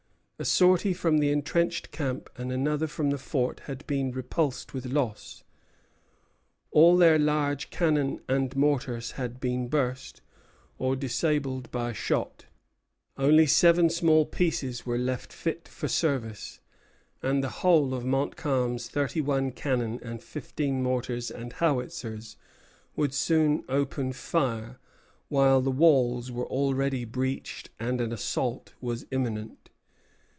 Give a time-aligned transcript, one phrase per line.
[0.39, 4.87] A sortie from the entrenched camp and another from the fort had been repulsed with
[4.87, 5.43] loss.
[6.71, 10.21] All their large cannon and mortars had been burst,
[10.79, 12.47] or disabled by shot;
[13.17, 16.59] only seven small pieces were left fit for service;
[17.21, 22.35] and the whole of Montcalm's thirty one cannon and fifteen mortars and howitzers
[22.95, 24.79] would soon open fire,
[25.27, 29.67] while the walls were already breached, and an assault was imminent.